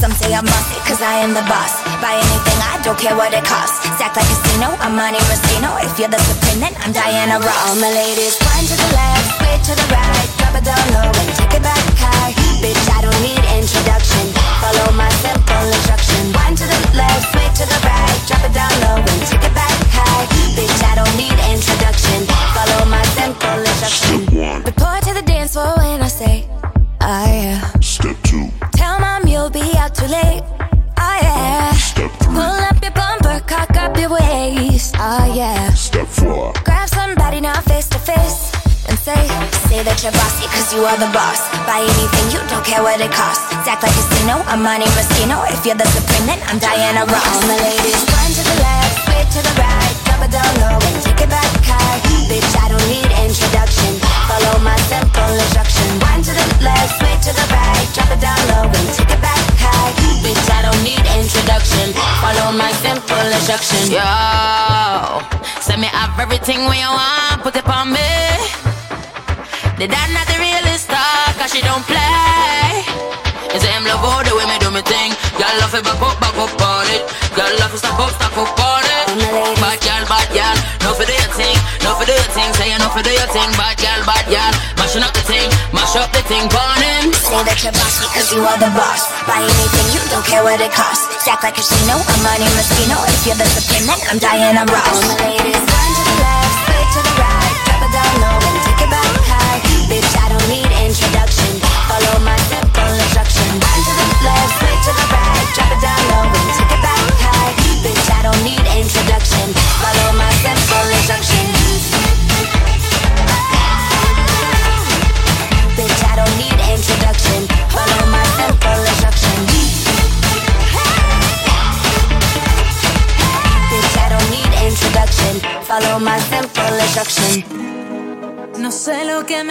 Some 0.00 0.12
say 0.12 0.32
I'm 0.34 0.44
bossy, 0.44 0.78
cause 0.84 1.00
I 1.00 1.24
am 1.24 1.32
the 1.32 1.44
boss. 1.48 1.80
Buy 2.04 2.16
anything, 2.16 2.58
I 2.60 2.80
don't 2.84 2.98
care 2.98 3.16
what 3.16 3.32
it 3.32 3.44
costs. 3.44 3.80
Stack 3.96 4.16
like 4.16 4.24
a 4.24 4.36
casino, 4.36 4.76
I'm 4.84 4.96
Monte 4.96 5.20
Rustino. 5.28 5.72
If 5.84 5.98
you're 5.98 6.12
the 6.12 6.20
supreme, 6.20 6.60
then 6.60 6.74
I'm 6.84 6.92
Diana 6.92 7.40
Ross. 7.40 7.56
All 7.68 7.76
my 7.80 7.90
ladies, 7.90 8.36
wind 8.44 8.68
to 8.68 8.76
the 8.76 8.90
left, 8.92 9.26
sway 9.40 9.56
to 9.56 9.72
the 9.72 9.86
right, 9.92 10.28
drop 10.38 10.54
it 10.56 10.64
down 10.64 10.84
low 10.92 11.08
and 11.08 11.30
take 11.36 11.54
it 11.56 11.64
back 11.64 11.80
high. 11.96 12.32
Bitch, 12.60 12.84
I 12.92 13.00
don't 13.04 13.20
need 13.24 13.40
introduction. 13.56 14.24
Follow 14.60 14.88
my 14.92 15.08
simple 15.24 15.64
instruction. 15.64 16.22
Wind 16.36 16.56
to 16.60 16.66
the 16.68 16.80
left, 16.96 17.32
sway 17.32 17.48
to 17.60 17.64
the 17.64 17.80
right, 17.84 18.16
drop 18.28 18.42
it 18.44 18.52
down 18.52 18.72
low 18.84 19.00
and 19.00 19.20
take 19.24 19.44
it 19.44 19.54
back 19.56 19.76
high. 19.96 20.24
Bitch, 20.56 20.80
I 20.84 20.94
don't 21.00 21.16
need 21.16 21.36
introduction. 21.48 22.28
Follow 22.52 22.84
my 22.90 23.04
simple 23.16 23.60
instruction. 23.64 24.28
Step 24.28 24.34
one. 24.34 24.60
Report 24.62 25.00
to 25.08 25.12
the 25.16 25.24
dance 25.24 25.56
floor 25.56 25.72
when 25.80 26.04
I 26.04 26.08
say, 26.08 26.44
oh 27.00 27.24
yeah. 27.32 27.64
Step 27.80 28.16
two, 28.22 28.52
Tell 28.76 28.85
you'll 29.36 29.50
be 29.50 29.76
out 29.76 29.92
too 29.94 30.08
late. 30.08 30.42
Oh 30.96 31.18
yeah. 31.20 31.72
step 31.76 32.10
three, 32.20 32.32
Pull 32.32 32.60
up 32.68 32.78
your 32.80 32.94
bumper, 32.96 33.38
cock 33.44 33.76
up 33.76 33.92
your 34.00 34.10
waist. 34.16 34.96
Oh 34.96 35.26
yeah. 35.36 35.68
step 35.74 36.08
four, 36.08 36.54
Grab 36.64 36.88
somebody 36.88 37.40
now 37.40 37.60
face 37.68 37.88
to 37.92 37.98
face 37.98 38.38
and 38.88 38.96
say, 38.98 39.20
say 39.68 39.68
Say 39.68 39.80
that 39.84 40.00
you're 40.00 40.16
bossy 40.16 40.48
cause 40.48 40.72
you 40.72 40.80
are 40.88 40.96
the 40.96 41.10
boss. 41.12 41.40
Buy 41.68 41.84
anything, 41.84 42.26
you 42.32 42.40
don't 42.48 42.64
care 42.64 42.80
what 42.80 42.96
it 42.96 43.12
costs. 43.12 43.44
Act 43.68 43.84
like 43.84 43.92
a 43.92 44.02
casino, 44.08 44.40
I'm 44.48 44.64
Monte 44.64 44.88
Moschino. 44.96 45.44
If 45.52 45.60
you're 45.68 45.76
the 45.76 45.88
supreme, 45.92 46.26
then 46.32 46.40
I'm 46.48 46.56
Diana 46.56 47.04
Ross. 47.04 47.28
All 47.28 47.44
my 47.44 47.60
ladies, 47.60 48.02
one 48.08 48.32
to 48.32 48.40
the 48.40 48.56
left, 48.64 48.94
sway 49.04 49.20
to 49.20 49.40
the 49.44 49.54
right, 49.60 49.92
drop 50.08 50.24
it 50.24 50.32
down 50.32 50.52
low 50.64 50.80
and 50.80 50.96
take 51.04 51.20
it 51.20 51.28
back 51.28 51.52
high. 51.60 52.00
Bitch, 52.30 52.52
I 52.56 52.72
don't 52.72 52.86
need 52.88 53.10
introduction. 53.20 54.05
Follow 54.46 54.62
my 54.62 54.78
simple 54.86 55.34
instruction. 55.42 55.90
One 56.06 56.22
to 56.22 56.30
the 56.30 56.46
left, 56.62 57.02
sway 57.02 57.18
to 57.18 57.30
the 57.34 57.46
right, 57.50 57.86
drop 57.98 58.14
it 58.14 58.20
down 58.22 58.38
low 58.46 58.70
and 58.70 58.88
take 58.94 59.10
it 59.10 59.18
back 59.18 59.42
high. 59.58 59.90
Bitch, 60.22 60.46
I 60.54 60.62
don't 60.62 60.82
need 60.86 61.02
introduction. 61.18 61.90
Follow 62.22 62.54
my 62.54 62.70
simple 62.78 63.26
instruction. 63.26 63.90
Yo, 63.90 64.06
send 65.58 65.82
me 65.82 65.90
up 65.98 66.14
everything 66.22 66.62
when 66.70 66.78
you 66.78 66.86
want, 66.86 67.42
put 67.42 67.58
it 67.58 67.66
on 67.66 67.90
me. 67.90 68.06
The 69.82 69.90
dad 69.90 70.14
not 70.14 70.30
the 70.30 70.38
realest 70.38 70.86
star, 70.86 71.34
cause 71.42 71.50
she 71.50 71.58
don't 71.66 71.82
play. 71.82 72.86
You 73.50 73.58
say 73.58 73.74
him 73.74 73.82
love 73.82 74.06
all 74.06 74.22
the 74.22 74.30
way 74.30 74.46
me 74.46 74.62
do 74.62 74.70
me 74.70 74.82
thing. 74.86 75.10
Y'all 75.42 75.50
love 75.58 75.74
it 75.74 75.82
back 75.82 75.98
up, 75.98 76.22
back 76.22 76.38
up 76.38 76.54
on 76.54 76.86
it. 76.94 77.02
Y'all 77.34 77.50
love 77.58 77.74
it 77.74 77.82
stop 77.82 77.98
up, 77.98 78.14
stop 78.14 78.38
up 78.38 78.54
on 78.62 78.84
it. 78.94 79.10
Bad 79.58 79.82
girl, 79.82 80.06
bad 80.06 80.28
girl, 80.30 80.55
no 81.86 81.94
for 81.94 82.06
do 82.06 82.12
your 82.12 82.30
thing. 82.34 82.50
Say 82.58 82.74
you 82.74 82.78
no 82.82 82.90
for 82.90 83.02
do 83.02 83.12
your 83.14 83.30
thing, 83.30 83.46
bad 83.54 83.78
girl, 83.78 84.02
bad 84.02 84.26
girl. 84.26 84.52
Mashing 84.76 85.06
up 85.06 85.14
the 85.14 85.22
thing, 85.22 85.46
mash 85.70 85.94
up 85.94 86.10
the 86.10 86.22
thing, 86.26 86.50
burn 86.50 86.82
him. 86.82 87.14
Say 87.14 87.38
that 87.46 87.58
you're 87.62 87.76
bossy 87.78 88.06
cause 88.10 88.28
you 88.34 88.42
are 88.42 88.58
the 88.58 88.70
boss. 88.74 89.06
Buy 89.30 89.46
anything, 89.46 89.86
you 89.94 90.02
don't 90.10 90.26
care 90.26 90.42
what 90.42 90.58
it 90.58 90.74
costs. 90.74 91.06
Act 91.30 91.46
like 91.46 91.54
a 91.54 91.62
casino, 91.62 91.94
I'm 92.02 92.20
Monte 92.26 92.46
Moschino. 92.58 92.98
If 93.06 93.22
you're 93.26 93.38
the 93.38 93.46
supreme, 93.46 93.86
then 93.86 94.00
I'm 94.10 94.18
Diana 94.18 94.66
Ross. 94.66 94.98
All 94.98 95.14
my 95.14 95.30
ladies, 95.30 95.62
one 95.62 95.92
to 95.94 96.02
the 96.02 96.16
left, 96.18 96.54
sway 96.66 96.82
to 96.82 97.00
the 97.06 97.14
right, 97.22 97.54
drop 97.70 97.82
it 97.86 97.92
down 97.94 98.14
low 98.18 98.38
and 98.42 98.58
take 98.66 98.82
it 98.82 98.90
back 98.90 99.12
high. 99.30 99.58
Bitch, 99.86 100.12
I 100.18 100.26
don't 100.34 100.46
need 100.50 100.70
introduction. 100.82 101.45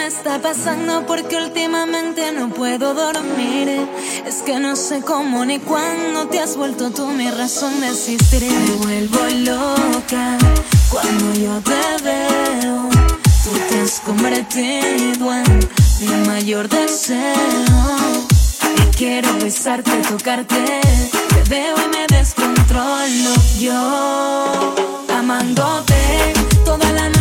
Está 0.06 0.40
pasando 0.40 1.04
porque 1.04 1.36
últimamente 1.36 2.30
no 2.30 2.48
puedo 2.50 2.94
dormir. 2.94 3.88
Es 4.24 4.36
que 4.36 4.60
no 4.60 4.76
sé 4.76 5.00
cómo 5.00 5.44
ni 5.44 5.58
cuándo 5.58 6.28
te 6.28 6.38
has 6.38 6.56
vuelto 6.56 6.90
tú 6.90 7.08
mi 7.08 7.28
razón 7.28 7.80
de 7.80 7.88
existir. 7.88 8.44
Me 8.44 8.74
vuelvo 8.84 9.18
loca 9.50 10.38
cuando 10.90 11.34
yo 11.34 11.60
te 11.60 12.04
veo. 12.04 12.88
Tú 13.44 13.50
te 13.68 13.80
has 13.80 14.00
convertido 14.00 15.34
en 15.34 15.58
mi 16.00 16.26
mayor 16.26 16.68
deseo. 16.68 17.16
Quiero 18.96 19.32
besarte, 19.38 19.90
tocarte. 20.08 20.54
Te 20.54 21.50
veo 21.50 21.74
y 21.84 21.88
me 21.88 22.06
descontrolo. 22.16 23.34
Yo 23.58 24.74
amándote 25.18 25.94
toda 26.64 26.92
la 26.92 27.08
noche 27.08 27.15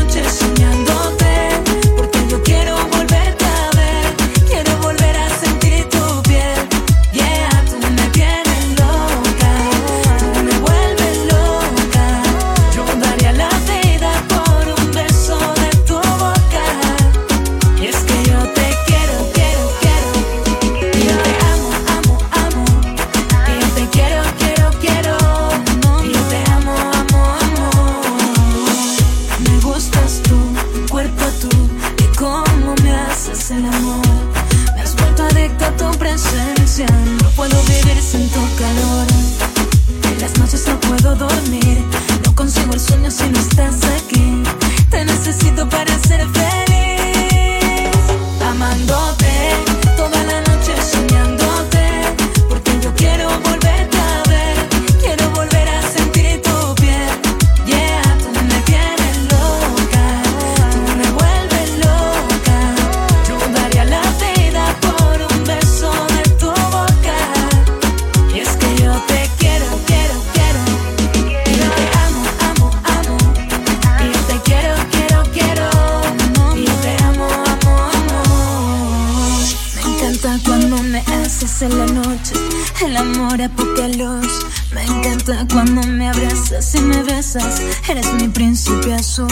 abrazas 86.56 86.76
y 86.76 86.82
me 86.82 87.03
besas. 87.03 87.62
Eres 87.89 88.14
mi 88.14 88.28
príncipe 88.28 88.93
azul. 88.93 89.28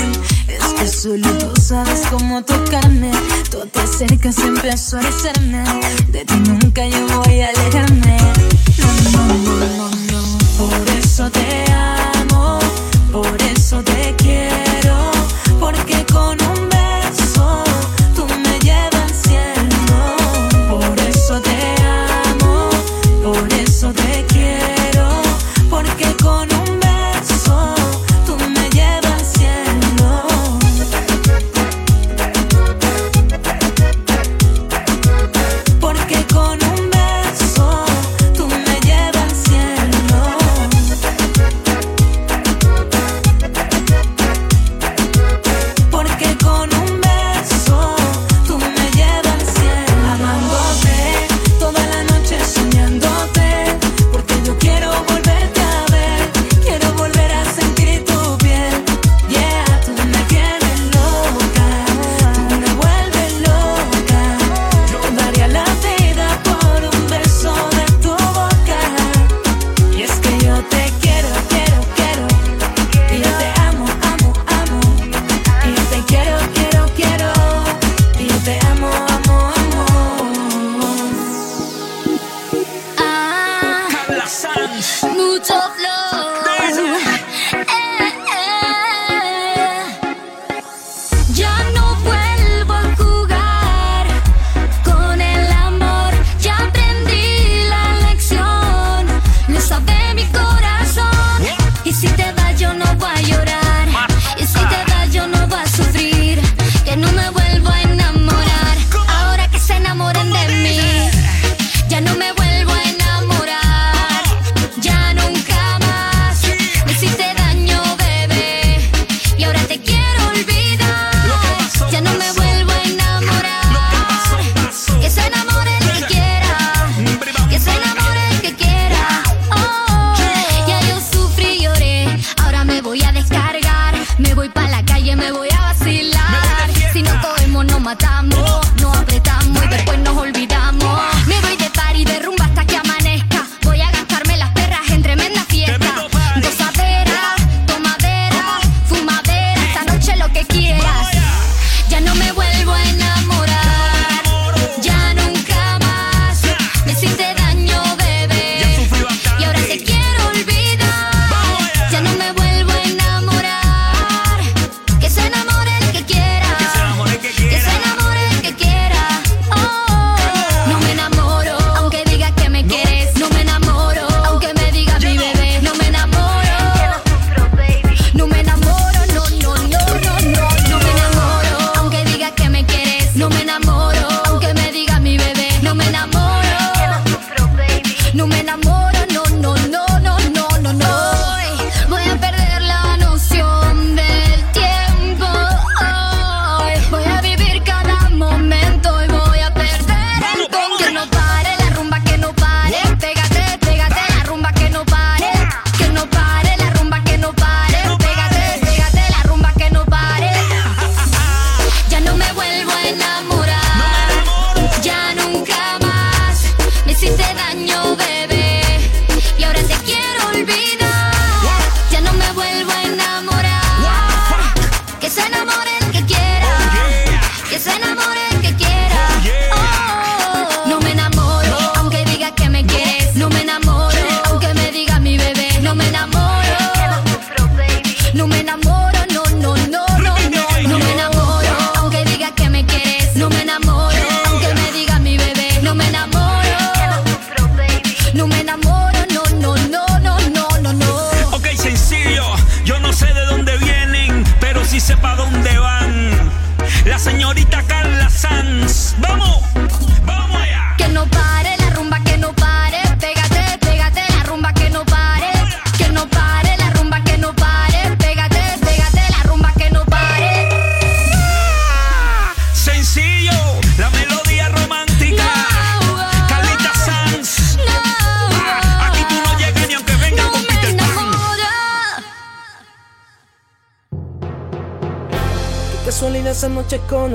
Es 0.48 0.74
que 0.74 0.88
solo 0.88 1.28
tú 1.38 1.62
sabes 1.62 2.02
cómo 2.10 2.44
tocarme. 2.44 3.12
Tú 3.50 3.66
te 3.72 3.80
acercas 3.80 4.38
empiezo 4.40 4.98
a 4.98 5.02
hacerme. 5.02 5.64
De 6.10 6.26
ti 6.26 6.36
nunca 6.36 6.86
yo 6.86 7.06
voy 7.08 7.42
a 7.42 7.50
alejarme. 7.50 8.18
No, 9.12 9.28
no, 9.28 9.68
no, 9.78 9.90
no. 10.12 10.38
Por 10.58 10.90
eso 10.90 11.30
te 11.32 11.73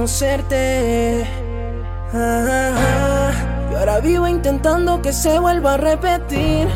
conocerte. 0.08 1.26
Ah, 2.14 2.46
ah, 2.48 2.72
ah. 2.76 3.76
Ahora 3.78 4.00
vivo 4.00 4.26
intentando 4.26 5.02
que 5.02 5.12
se 5.12 5.38
vuelva 5.38 5.74
a 5.74 5.76
repetir. 5.76 6.66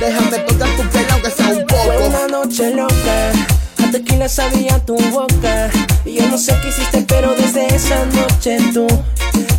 Déjame 0.00 0.38
tocar 0.38 0.68
tu 0.76 0.82
pelo 0.88 1.12
aunque 1.12 1.30
sea. 1.30 1.64
Fue 1.84 1.98
una 2.08 2.26
noche 2.26 2.74
loca, 2.74 3.32
a 3.78 3.90
tequila 3.92 4.28
sabía 4.28 4.78
tu 4.78 4.96
boca. 5.10 5.70
Y 6.04 6.14
yo 6.14 6.26
no 6.28 6.38
sé 6.38 6.56
qué 6.62 6.68
hiciste, 6.68 7.04
pero 7.06 7.34
desde 7.34 7.74
esa 7.74 8.04
noche 8.06 8.58
tú, 8.72 8.86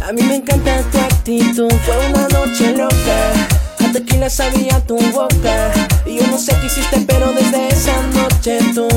a 0.04 0.12
mí 0.12 0.24
me 0.24 0.38
encanta 0.38 0.82
tu 0.92 0.98
actitud. 0.98 1.72
Fue 1.86 1.98
una 2.08 2.28
noche 2.30 2.76
loca. 2.76 3.52
Tequila 3.92 4.30
sabía 4.30 4.80
tu 4.88 4.98
boca. 5.12 5.72
Y 6.06 6.18
yo 6.18 6.28
no 6.28 6.38
sé 6.38 6.56
qué 6.62 6.68
hiciste 6.68 7.06
pero 7.06 7.34
desde 7.34 7.68
esa 7.68 8.02
noche 8.14 8.60
tú. 8.74 8.88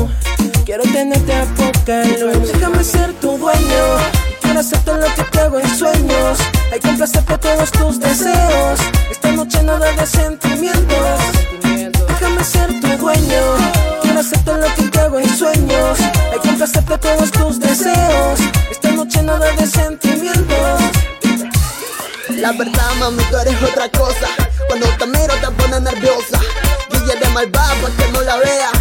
Quiero 0.65 0.83
tenerte 0.83 1.33
a 1.33 1.43
poca 1.45 2.05
luz. 2.05 2.53
Déjame 2.53 2.83
ser 2.83 3.11
tu 3.19 3.37
dueño. 3.37 3.83
Quiero 4.41 4.59
hacer 4.61 4.79
todo 4.79 4.97
lo 4.97 5.13
que 5.13 5.23
te 5.23 5.39
hago 5.41 5.59
en 5.59 5.67
sueños. 5.67 6.39
Hay 6.71 6.79
que 6.79 6.87
complacer 6.87 7.23
por 7.25 7.37
todos 7.39 7.71
tus 7.71 7.99
deseos. 7.99 8.79
Esta 9.11 9.31
noche 9.33 9.61
nada 9.63 9.91
de 9.91 10.07
sentimientos. 10.07 11.34
todos 17.05 17.31
tus 17.31 17.59
deseos. 17.59 18.39
Esta 18.71 18.91
noche 18.91 19.21
nada 19.21 19.51
de 19.51 19.67
sentimientos. 19.67 20.81
La 22.29 22.51
verdad, 22.51 22.89
mami, 22.99 23.23
tú 23.29 23.37
eres 23.37 23.61
otra 23.61 23.89
cosa. 23.89 24.27
Cuando 24.67 24.87
te 24.97 25.05
miro 25.05 25.33
te 25.43 25.49
pone 25.59 25.79
nerviosa. 25.79 26.39
Guille 26.91 27.15
de 27.21 27.27
malvada 27.29 27.73
para 27.81 27.95
que 27.95 28.11
no 28.11 28.21
la 28.21 28.37
vea. 28.37 28.71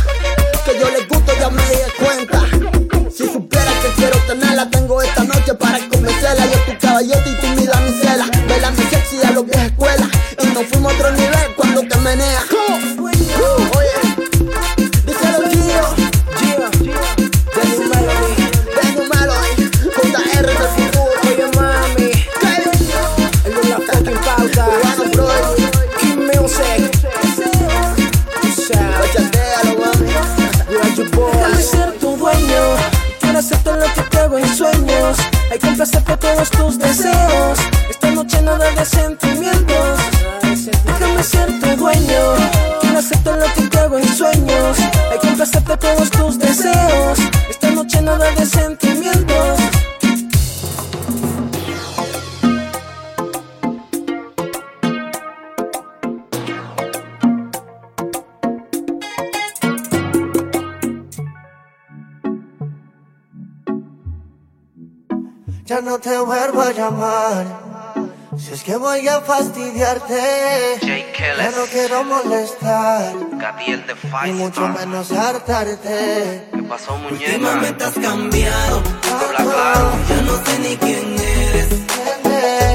Que 0.65 0.79
yo 0.81 0.89
le 0.91 1.05
gusto, 1.05 1.33
ya 1.39 1.51
me 1.51 1.63
di 1.69 1.77
cuenta. 2.03 2.41
Si 3.15 3.25
supiera 3.31 3.73
que 3.83 3.89
quiero 3.97 4.19
tenerla, 4.27 4.71
tengo 4.71 5.03
esta 5.03 5.25
noche 5.25 5.55
para 5.55 5.79
convencerla. 5.89 6.47
Yo 6.47 6.59
tu 6.67 6.79
caballete 6.81 7.31
y 7.31 7.37
todos 36.25 36.51
tus 36.51 36.79
deseos. 36.79 37.59
Esta 37.91 38.11
noche 38.11 38.41
nada 38.43 38.71
de 38.71 38.85
sentimientos. 38.85 39.99
Déjame 40.87 41.23
ser 41.23 41.49
tu 41.61 41.69
dueño. 41.77 42.23
Quiero 42.81 42.99
hacerte 42.99 43.31
lo 43.43 43.47
que 43.55 43.63
te 43.69 43.79
hago 43.79 43.99
en 43.99 44.09
sueños. 44.09 44.79
Hay 45.11 45.19
que 45.21 45.29
complacerte 45.29 45.77
todos 45.77 46.11
tus 46.11 46.24
ya 65.75 65.81
no 65.81 65.99
te 65.99 66.17
vuelvo 66.19 66.63
a 66.63 66.71
llamar. 66.71 67.47
Si 68.39 68.53
es 68.53 68.63
que 68.63 68.77
voy 68.77 69.09
a 69.09 69.21
fastidiarte, 69.23 70.79
ya 70.81 71.51
no 71.51 71.65
quiero 71.73 72.05
molestar. 72.05 73.13
Ni 74.25 74.33
mucho 74.35 74.69
menos 74.69 75.11
hartarte. 75.11 76.49
¿Qué 76.53 76.63
pasó, 76.69 76.97
muñeca? 76.99 77.33
Últimamente 77.33 77.85
has 77.85 77.95
cambiado. 77.95 78.83
Habla 79.21 79.53
claro. 79.53 79.93
Ya 80.09 80.23
no 80.23 80.45
sé 80.45 80.59
ni 80.61 80.77
quién 80.77 81.17
eres. 81.19 81.69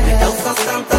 Me 0.05 0.19
causas 0.19 0.57
tanta 0.65 0.98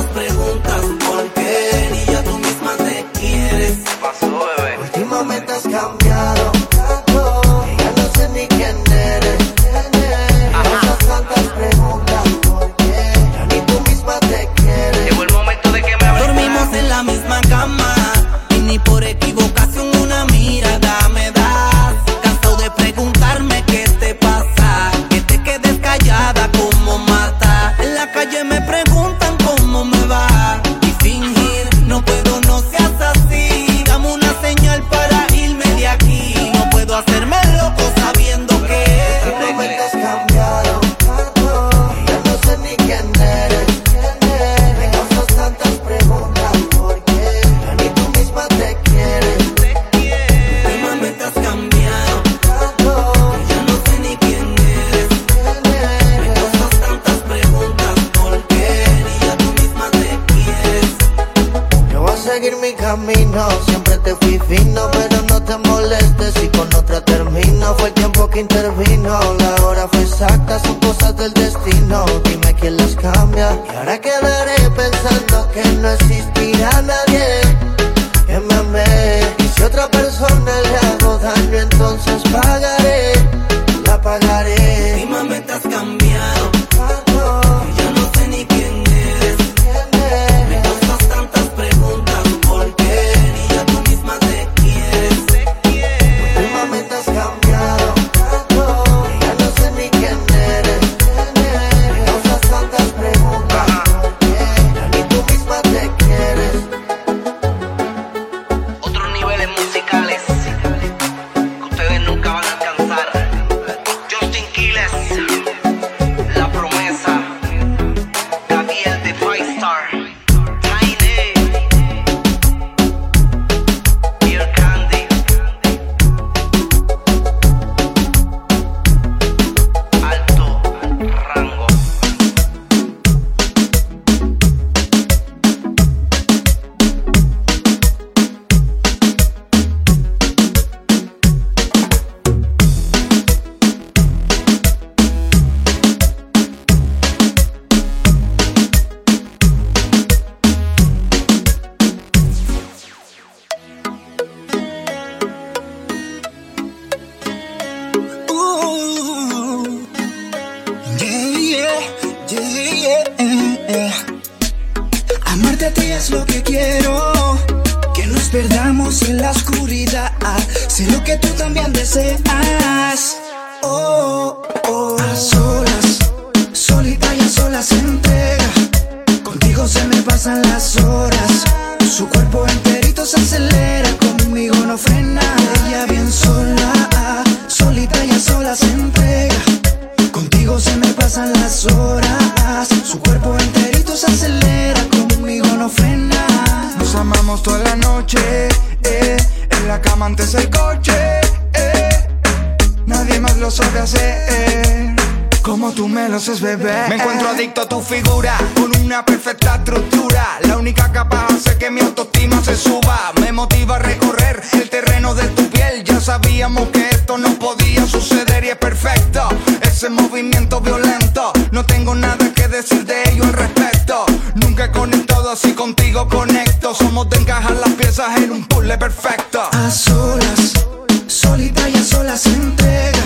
batalla 231.50 231.82
sola 231.82 232.16
se 232.16 232.30
entrega. 232.30 233.04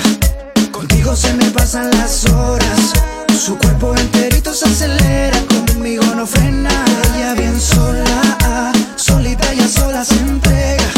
Contigo 0.71 1.17
se 1.17 1.33
me 1.35 1.51
pasan 1.51 1.91
las 1.91 2.27
horas. 2.27 2.93
Su 3.39 3.57
cuerpo 3.59 3.95
enterito 3.97 4.53
se 4.53 4.67
acelera, 4.67 5.39
conmigo 5.67 6.05
no 6.15 6.27
frena. 6.27 6.71
Ella 7.17 7.35
bien 7.35 7.61
sola, 7.61 8.73
solita 8.97 9.53
ya 9.53 9.69
sola 9.69 10.05
se 10.05 10.17
entrega. 10.17 10.91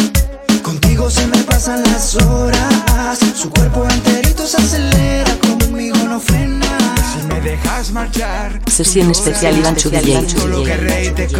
Contigo 0.62 1.10
se 1.10 1.26
me 1.26 1.38
pasan 1.44 1.82
las 1.84 2.16
horas. 2.16 3.18
Su 3.34 3.50
cuerpo 3.50 3.86
enterito 3.88 4.46
se 4.46 4.56
acelera, 4.56 5.32
conmigo 5.38 5.98
no 6.08 6.20
frena. 6.20 6.78
Si 7.12 7.26
me 7.26 7.40
dejas 7.40 7.90
marchar, 7.92 8.60
sesión 8.76 9.10
especial 9.10 9.56
Iván 9.56 9.74
Chudillén. 9.74 10.26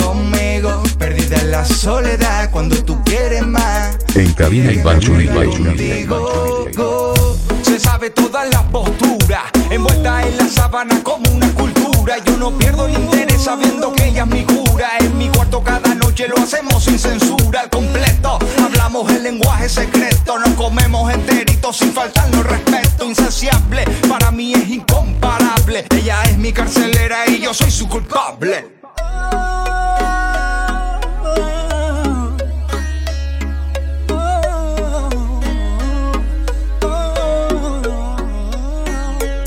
conmigo, 0.01 0.82
perdida 0.99 1.37
en 1.37 1.51
la 1.51 1.66
soledad 1.66 2.51
cuando 2.51 2.82
tú 2.82 2.99
quieres 3.05 3.47
más. 3.47 3.99
En 4.14 4.32
cabina 4.32 4.72
Iván 4.72 4.99
Chudillén. 5.01 6.09
Se 7.61 7.78
sabe 7.78 8.09
todas 8.09 8.49
las 8.49 8.62
posturas, 8.62 9.43
envuelta 9.68 10.26
en 10.26 10.37
la 10.39 10.49
sábana 10.49 11.03
como 11.03 11.30
una 11.30 11.53
cultura. 11.53 12.16
Yo 12.24 12.39
no 12.39 12.57
pierdo 12.57 12.87
el 12.87 12.95
interés 12.95 13.43
sabiendo 13.43 13.93
que 13.93 14.07
ella 14.07 14.22
es 14.22 14.28
mi 14.28 14.45
cura. 14.45 14.89
En 15.01 15.18
mi 15.18 15.28
cuarto 15.28 15.62
cada 15.62 15.95
noche 15.95 16.28
lo 16.28 16.39
hacemos 16.39 16.84
sin 16.84 16.99
censura 16.99 17.61
al 17.61 17.68
completo. 17.68 18.39
Hablamos 18.64 19.12
el 19.12 19.24
lenguaje 19.24 19.68
secreto, 19.68 20.39
nos 20.39 20.55
comemos 20.55 21.12
enteritos 21.12 21.76
sin 21.76 21.93
faltarnos 21.93 22.47
respeto. 22.47 23.05
Insaciable, 23.05 23.84
para 24.09 24.30
mí 24.30 24.55
es 24.55 24.70
mi 26.47 26.53
carcelera 26.53 27.26
y 27.26 27.40
yo 27.40 27.53
soy 27.53 27.72
su 27.72 27.88
culpable. 27.88 28.68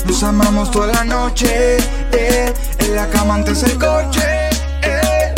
Nos 0.04 0.22
amamos 0.22 0.70
toda 0.70 0.88
la 0.88 1.04
noche, 1.04 1.78
eh, 2.12 2.52
en 2.80 2.94
la 2.94 3.08
cama 3.08 3.36
antes 3.36 3.62
el 3.62 3.78
coche. 3.78 4.50
Eh, 4.82 5.34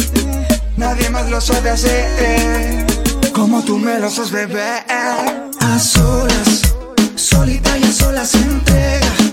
nadie 0.76 1.10
más 1.10 1.30
lo 1.30 1.40
sabe 1.40 1.70
hacer, 1.70 2.06
eh, 2.18 2.86
como 3.32 3.62
tú 3.62 3.78
me 3.78 4.00
lo 4.00 4.08
haces, 4.08 4.32
beber 4.32 4.84
A 4.90 5.78
solas, 5.78 6.74
solita 7.14 7.78
y 7.78 7.84
a 7.84 7.92
solas 7.92 8.30
se 8.30 8.38
entrega. 8.38 9.31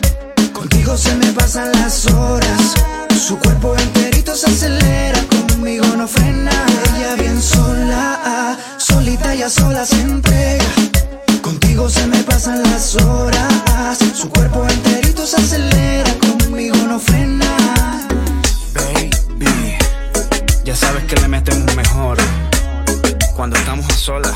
Contigo 0.60 0.98
se 0.98 1.16
me 1.16 1.32
pasan 1.32 1.72
las 1.72 2.06
horas. 2.08 2.74
Su 3.18 3.40
cuerpo 3.40 3.78
enterito 3.78 4.36
se 4.36 4.48
acelera, 4.48 5.18
conmigo 5.48 5.86
no 5.96 6.06
frena. 6.06 6.52
Ella 6.98 7.16
bien 7.16 7.42
sola, 7.42 8.20
ah, 8.26 8.58
solita 8.78 9.34
y 9.34 9.42
a 9.42 9.50
sola 9.50 9.86
se 9.86 10.02
entrega. 10.02 10.66
Contigo 11.42 11.90
se 11.90 12.06
me 12.08 12.22
pasan 12.24 12.62
las 12.62 12.94
horas. 12.96 14.00
Su 14.14 14.30
cuerpo 14.30 14.68
enterito 14.68 15.26
se 15.26 15.38
acelera, 15.38 16.14
conmigo 16.16 16.76
no 16.76 17.00
frena. 17.00 17.46
Baby, 18.74 19.78
ya 20.66 20.76
sabes 20.76 21.06
que 21.06 21.16
le 21.22 21.30
metemos 21.30 21.74
mejor. 21.74 22.18
Cuando 23.34 23.56
estamos 23.56 23.86
a 23.90 23.94
solas, 23.94 24.36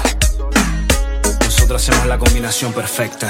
nosotros 1.41 1.81
hacemos 1.81 2.07
la 2.07 2.17
combinación 2.17 2.71
perfecta. 2.71 3.29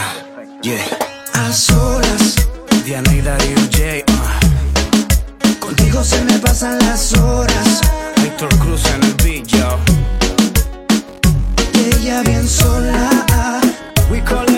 Yeah. 0.62 0.86
A 1.34 1.52
solas 1.52 2.53
Diana 2.86 3.14
y 3.14 3.22
Darío 3.22 3.56
J. 3.72 4.04
Uh. 4.12 5.60
Contigo 5.60 6.04
se 6.04 6.22
me 6.26 6.38
pasan 6.40 6.78
las 6.80 7.14
horas. 7.14 7.82
Víctor 8.22 8.50
Cruz 8.60 8.84
en 8.94 9.04
el 9.04 9.14
beat, 9.24 9.48
yo. 9.48 9.80
Ella 11.74 12.22
bien 12.24 12.48
sola. 12.48 13.24
We 14.12 14.22
call 14.22 14.53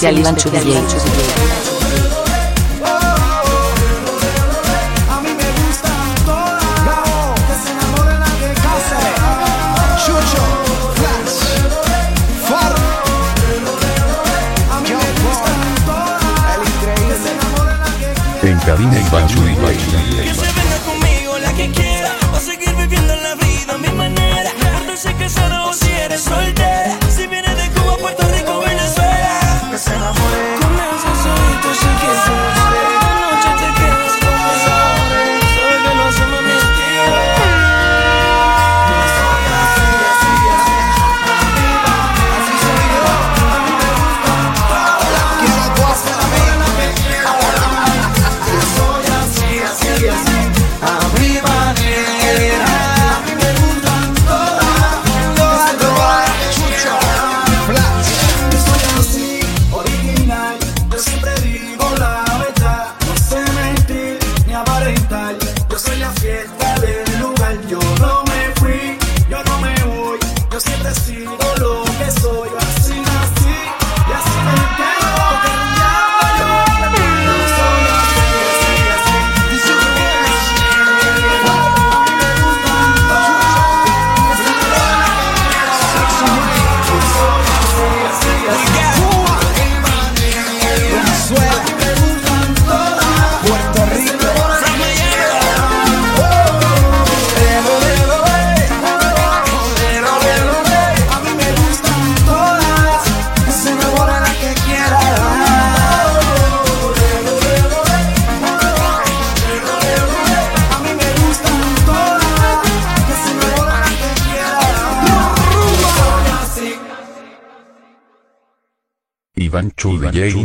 especial 0.00 0.18
Iván 0.18 0.36
Chu 0.36 0.48
DJ. 0.48 0.80
Chucho, 10.06 10.42
Flash, 10.96 11.40
Far. 12.48 12.74
El 14.72 14.94
increíble. 16.64 17.30
En 18.42 18.58
cabina 18.60 18.98
Iván 18.98 19.26
DJ. 19.28 19.50